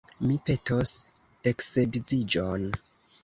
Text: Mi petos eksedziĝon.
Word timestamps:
Mi 0.27 0.35
petos 0.45 0.93
eksedziĝon. 1.53 2.67